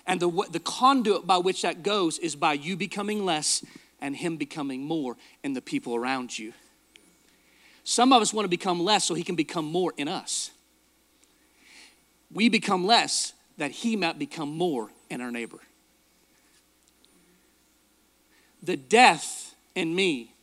[0.08, 3.64] And the, the conduit by which that goes is by you becoming less
[4.02, 6.54] and Him becoming more in the people around you.
[7.90, 10.52] Some of us want to become less so he can become more in us.
[12.32, 15.58] We become less that he might become more in our neighbor.
[18.62, 20.36] The death in me,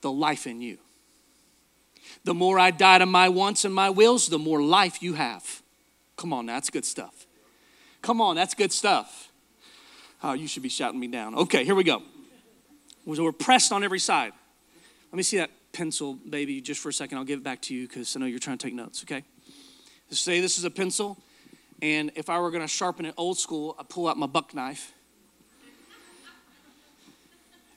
[0.00, 0.78] the life in you.
[2.22, 5.60] The more I die to my wants and my wills, the more life you have.
[6.16, 7.26] Come on, that's good stuff.
[8.00, 9.28] Come on, that's good stuff.
[10.22, 11.34] Oh, you should be shouting me down.
[11.34, 12.00] Okay, here we go.
[13.04, 14.32] We're pressed on every side.
[15.10, 17.18] Let me see that pencil, baby, just for a second.
[17.18, 19.24] I'll give it back to you because I know you're trying to take notes, okay?
[20.10, 21.18] say this is a pencil,
[21.82, 24.54] and if I were going to sharpen it old school, I'd pull out my buck
[24.54, 24.92] knife.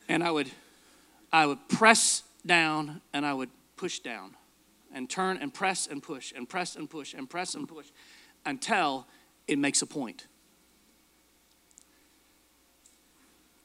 [0.07, 0.49] And I would,
[1.33, 4.35] I would press down and I would push down
[4.93, 7.87] and turn and press and push and press and push and press and push
[8.45, 9.05] until
[9.47, 10.27] it makes a point.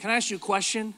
[0.00, 0.94] Can I ask you a question?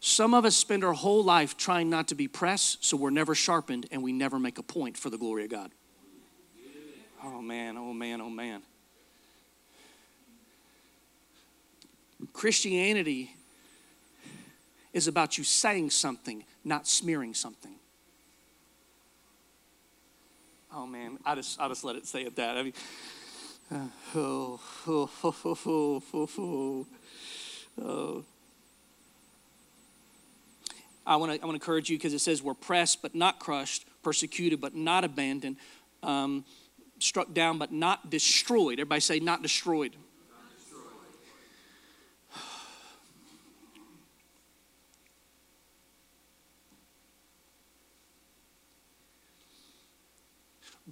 [0.00, 3.34] Some of us spend our whole life trying not to be pressed, so we're never
[3.34, 5.72] sharpened and we never make a point for the glory of God.
[7.24, 8.62] Oh man, oh man, oh man.
[12.32, 13.34] Christianity
[14.92, 17.74] is about you saying something, not smearing something.
[20.72, 22.56] Oh man, I just I just let it say it that.
[22.56, 22.72] I mean,
[23.72, 26.86] uh, oh, oh, oh, oh, oh, oh,
[27.82, 28.24] oh.
[31.08, 33.40] I want to I want to encourage you because it says we're pressed but not
[33.40, 35.56] crushed, persecuted but not abandoned,
[36.02, 36.44] um,
[36.98, 38.74] struck down but not destroyed.
[38.74, 39.96] Everybody say not destroyed.
[40.30, 40.84] Not destroyed.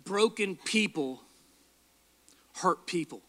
[0.03, 1.21] Broken people
[2.55, 3.21] hurt people.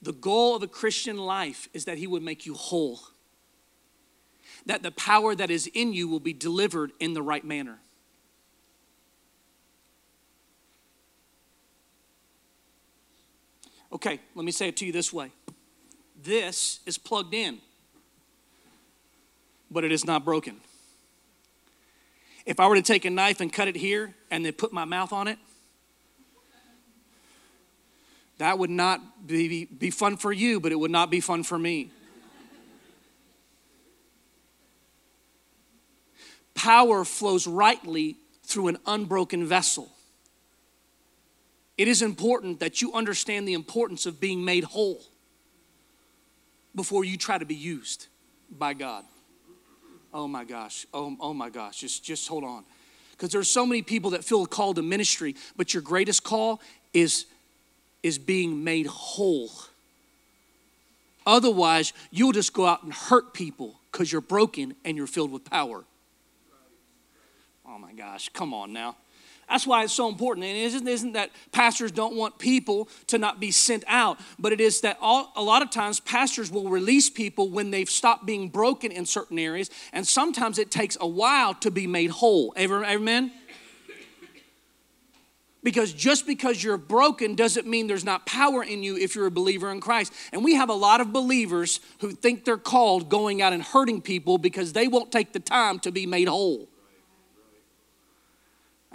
[0.00, 3.00] The goal of a Christian life is that he would make you whole
[4.66, 7.78] that the power that is in you will be delivered in the right manner.
[13.92, 15.30] Okay, let me say it to you this way
[16.22, 17.58] this is plugged in,
[19.70, 20.60] but it is not broken.
[22.46, 24.84] If I were to take a knife and cut it here and then put my
[24.84, 25.38] mouth on it,
[28.38, 31.58] that would not be, be fun for you, but it would not be fun for
[31.58, 31.90] me.
[36.54, 39.90] Power flows rightly through an unbroken vessel.
[41.76, 45.02] It is important that you understand the importance of being made whole
[46.74, 48.06] before you try to be used
[48.50, 49.04] by God.
[50.12, 50.86] Oh my gosh.
[50.94, 51.80] Oh, oh my gosh.
[51.80, 52.64] Just, just hold on.
[53.12, 56.60] Because there's so many people that feel called to ministry, but your greatest call
[56.92, 57.26] is,
[58.02, 59.50] is being made whole.
[61.26, 65.44] Otherwise, you'll just go out and hurt people because you're broken and you're filled with
[65.44, 65.84] power.
[67.66, 68.96] Oh my gosh, come on now.
[69.48, 70.46] That's why it's so important.
[70.46, 74.52] And it isn't, isn't that pastors don't want people to not be sent out, but
[74.52, 78.24] it is that all, a lot of times pastors will release people when they've stopped
[78.24, 82.54] being broken in certain areas, and sometimes it takes a while to be made whole.
[82.56, 83.32] Amen?
[85.62, 89.30] Because just because you're broken doesn't mean there's not power in you if you're a
[89.30, 90.12] believer in Christ.
[90.30, 94.02] And we have a lot of believers who think they're called going out and hurting
[94.02, 96.68] people because they won't take the time to be made whole.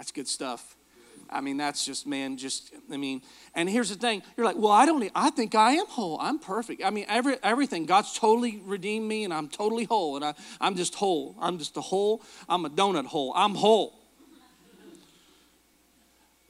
[0.00, 0.78] That's good stuff.
[1.28, 3.20] I mean, that's just, man, just, I mean,
[3.54, 4.22] and here's the thing.
[4.34, 6.16] You're like, well, I don't, I think I am whole.
[6.18, 6.82] I'm perfect.
[6.82, 7.84] I mean, every, everything.
[7.84, 10.16] God's totally redeemed me and I'm totally whole.
[10.16, 11.36] And I, I'm just whole.
[11.38, 12.22] I'm just a whole.
[12.48, 13.34] I'm a donut hole.
[13.36, 14.00] I'm whole.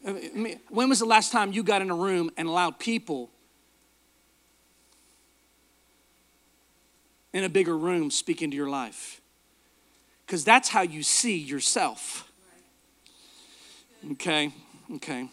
[0.04, 3.30] when was the last time you got in a room and allowed people
[7.32, 9.20] in a bigger room speak into your life?
[10.24, 12.29] Because that's how you see yourself.
[14.12, 14.50] Okay,
[14.94, 15.28] okay.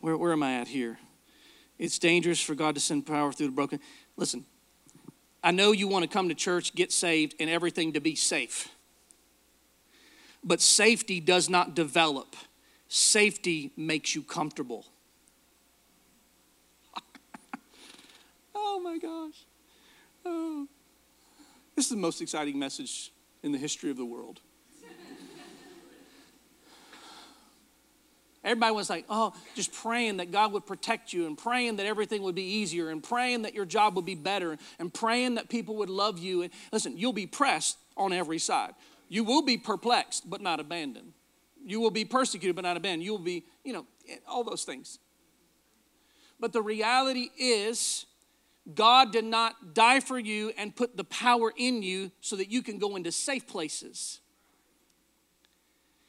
[0.00, 0.98] Where, where am I at here?
[1.78, 3.78] It's dangerous for God to send power through the broken.
[4.16, 4.44] Listen,
[5.42, 8.68] I know you want to come to church, get saved, and everything to be safe.
[10.42, 12.36] But safety does not develop,
[12.88, 14.86] safety makes you comfortable.
[18.54, 19.46] oh my gosh.
[20.26, 20.66] Oh.
[21.76, 24.40] This is the most exciting message in the history of the world.
[28.44, 32.22] Everybody was like, oh, just praying that God would protect you and praying that everything
[32.22, 35.76] would be easier and praying that your job would be better and praying that people
[35.76, 36.42] would love you.
[36.42, 38.74] And listen, you'll be pressed on every side.
[39.08, 41.12] You will be perplexed, but not abandoned.
[41.64, 43.04] You will be persecuted, but not abandoned.
[43.04, 43.86] You will be, you know,
[44.28, 44.98] all those things.
[46.38, 48.04] But the reality is,
[48.74, 52.62] God did not die for you and put the power in you so that you
[52.62, 54.20] can go into safe places.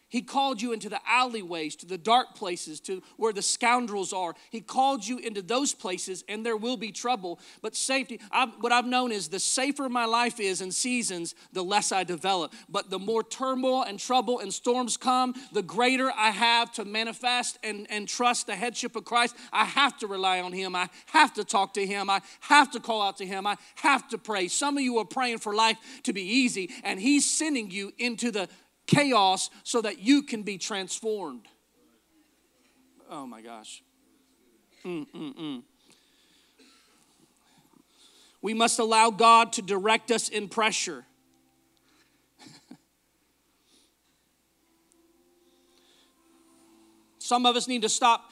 [0.08, 4.36] He called you into the alleyways, to the dark places, to where the scoundrels are.
[4.52, 7.40] He called you into those places, and there will be trouble.
[7.64, 11.64] But safety, I've, what I've known is the safer my life is in seasons, the
[11.64, 12.54] less I develop.
[12.70, 17.58] But the more turmoil and trouble and storms come, the greater I have to manifest
[17.64, 19.36] and, and trust the headship of Christ.
[19.52, 20.76] I have to rely on Him.
[20.76, 22.12] I have to talk to Him.
[22.12, 23.48] I have to call out to Him.
[23.48, 24.50] I have to pray.
[24.50, 28.30] Some of you are praying for life to be easy, and He's sending you into
[28.30, 28.48] the
[28.88, 31.48] chaos so that you can be transformed.
[33.10, 33.84] Oh my gosh.
[34.84, 35.64] Mm-mm-mm.
[38.42, 41.06] We must allow God to direct us in pressure.
[47.18, 48.32] Some of us need to stop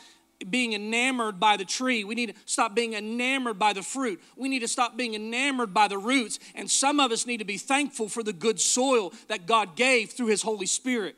[0.50, 2.04] being enamored by the tree.
[2.04, 4.22] We need to stop being enamored by the fruit.
[4.36, 6.40] We need to stop being enamored by the roots.
[6.56, 10.12] And some of us need to be thankful for the good soil that God gave
[10.12, 11.16] through His Holy Spirit.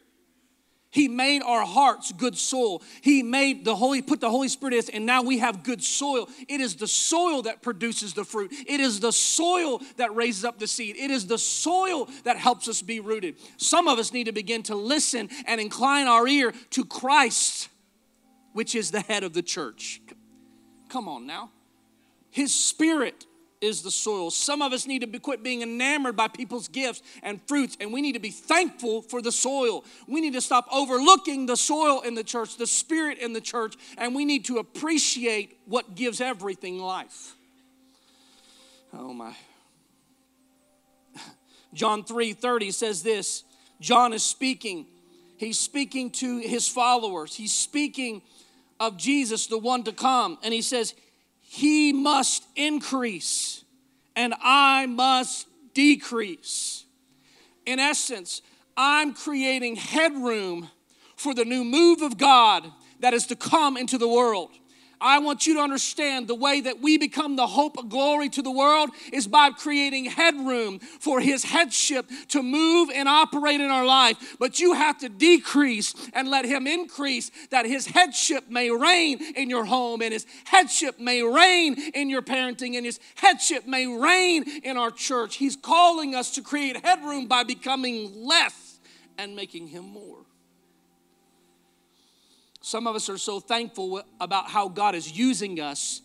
[0.95, 2.81] He made our hearts good soil.
[3.01, 5.83] He made the Holy, put the Holy Spirit in us, and now we have good
[5.83, 6.29] soil.
[6.47, 8.53] It is the soil that produces the fruit.
[8.65, 10.95] It is the soil that raises up the seed.
[10.95, 13.35] It is the soil that helps us be rooted.
[13.57, 17.67] Some of us need to begin to listen and incline our ear to Christ
[18.55, 20.01] which is the head of the church.
[20.87, 21.51] Come on now.
[22.31, 23.25] His spirit
[23.59, 24.31] is the soil.
[24.31, 27.91] Some of us need to be, quit being enamored by people's gifts and fruits, and
[27.91, 29.83] we need to be thankful for the soil.
[30.07, 33.75] We need to stop overlooking the soil in the church, the spirit in the church,
[33.97, 37.35] and we need to appreciate what gives everything life.
[38.93, 39.35] Oh my.
[41.73, 43.43] John 3 30 says this
[43.81, 44.85] John is speaking.
[45.35, 47.35] He's speaking to his followers.
[47.35, 48.21] He's speaking
[48.79, 50.37] of Jesus, the one to come.
[50.43, 50.93] And he says,
[51.41, 53.63] He must increase
[54.15, 56.85] and I must decrease.
[57.65, 58.41] In essence,
[58.77, 60.69] I'm creating headroom
[61.15, 64.51] for the new move of God that is to come into the world.
[65.05, 68.41] I want you to understand the way that we become the hope of glory to
[68.41, 73.85] the world is by creating headroom for His headship to move and operate in our
[73.85, 74.35] life.
[74.39, 79.47] But you have to decrease and let Him increase that His headship may reign in
[79.47, 84.43] your home and His headship may reign in your parenting and His headship may reign
[84.63, 85.35] in our church.
[85.35, 88.79] He's calling us to create headroom by becoming less
[89.19, 90.24] and making Him more.
[92.65, 96.01] Some of us are so thankful about how God is using us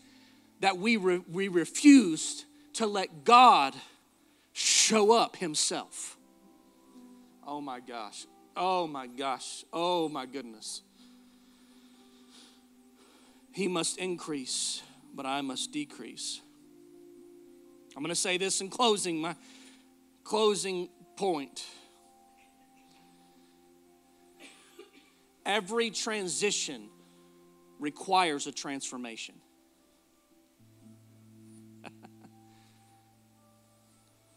[0.61, 2.44] that we, re- we refuse
[2.74, 3.74] to let God
[4.52, 6.18] show up Himself.
[7.46, 8.26] Oh my gosh.
[8.54, 9.64] Oh my gosh.
[9.72, 10.82] Oh my goodness.
[13.54, 14.82] He must increase,
[15.14, 16.42] but I must decrease.
[17.96, 19.34] I'm going to say this in closing, my
[20.24, 21.64] closing point.
[25.45, 26.88] Every transition
[27.78, 29.34] requires a transformation.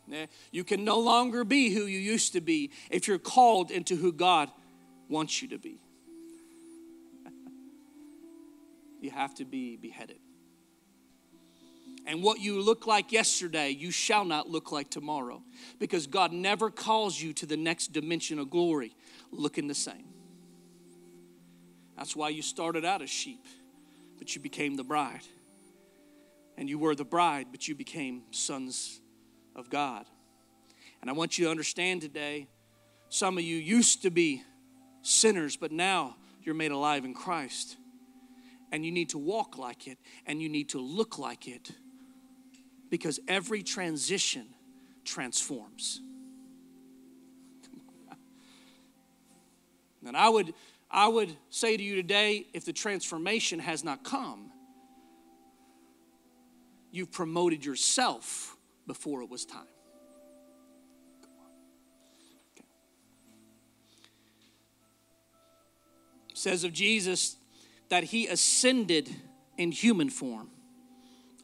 [0.52, 4.12] you can no longer be who you used to be if you're called into who
[4.12, 4.50] God
[5.10, 5.80] wants you to be.
[9.02, 10.20] you have to be beheaded.
[12.06, 15.42] And what you look like yesterday, you shall not look like tomorrow
[15.80, 18.96] because God never calls you to the next dimension of glory
[19.32, 20.13] looking the same.
[21.98, 23.46] That's why you started out as sheep,
[24.18, 25.22] but you became the bride.
[26.58, 29.00] And you were the bride, but you became sons
[29.56, 30.06] of God.
[31.02, 32.48] And I want you to understand today
[33.10, 34.44] some of you used to be
[35.02, 37.78] sinners, but now you're made alive in Christ.
[38.72, 41.72] And you need to walk like it and you need to look like it
[42.90, 44.48] because every transition
[45.06, 46.02] transforms.
[50.06, 50.54] And I would
[50.94, 54.52] I would say to you today if the transformation has not come,
[56.92, 59.66] you've promoted yourself before it was time.
[62.56, 62.68] Okay.
[66.36, 67.38] Says of Jesus
[67.90, 69.10] that he ascended
[69.58, 70.52] in human form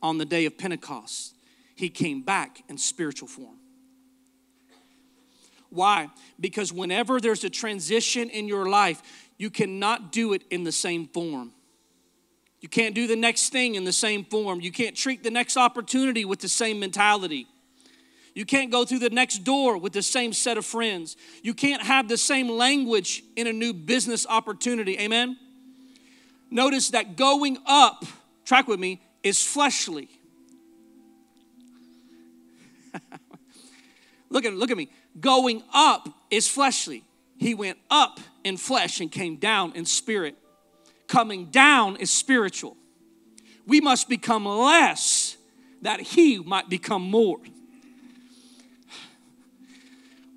[0.01, 1.33] on the day of Pentecost.
[1.75, 3.57] He came back in spiritual form.
[5.69, 6.09] Why?
[6.39, 9.01] Because whenever there's a transition in your life,
[9.39, 11.51] you cannot do it in the same form.
[12.59, 14.59] You can't do the next thing in the same form.
[14.59, 17.47] You can't treat the next opportunity with the same mentality.
[18.35, 21.15] You can't go through the next door with the same set of friends.
[21.41, 24.99] You can't have the same language in a new business opportunity.
[24.99, 25.37] Amen?
[26.51, 28.03] Notice that going up,
[28.43, 30.09] track with me, is fleshly.
[34.29, 34.89] look at look at me.
[35.19, 37.03] Going up is fleshly.
[37.37, 38.19] He went up
[38.49, 40.35] in flesh and came down in spirit.
[41.07, 42.75] Coming down is spiritual.
[43.65, 45.37] We must become less
[45.81, 47.39] that he might become more.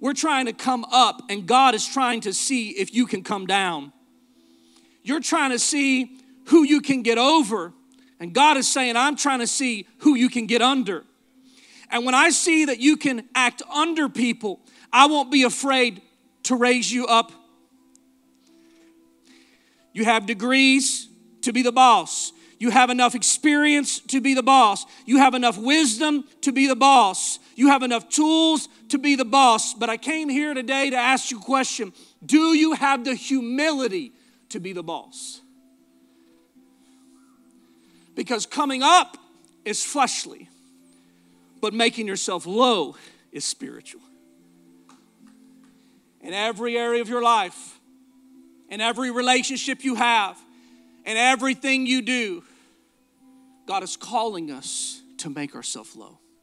[0.00, 3.46] We're trying to come up, and God is trying to see if you can come
[3.46, 3.92] down.
[5.02, 7.72] You're trying to see who you can get over,
[8.18, 11.04] and God is saying, I'm trying to see who you can get under.
[11.90, 14.60] And when I see that you can act under people,
[14.92, 16.02] I won't be afraid
[16.44, 17.30] to raise you up.
[19.92, 21.08] You have degrees
[21.42, 22.32] to be the boss.
[22.58, 24.86] You have enough experience to be the boss.
[25.04, 27.40] You have enough wisdom to be the boss.
[27.56, 29.74] You have enough tools to be the boss.
[29.74, 31.92] But I came here today to ask you a question
[32.24, 34.12] Do you have the humility
[34.50, 35.40] to be the boss?
[38.14, 39.16] Because coming up
[39.64, 40.48] is fleshly,
[41.60, 42.94] but making yourself low
[43.32, 44.02] is spiritual.
[46.20, 47.80] In every area of your life,
[48.72, 50.40] in every relationship you have,
[51.04, 52.42] in everything you do,
[53.66, 56.18] God is calling us to make ourselves low.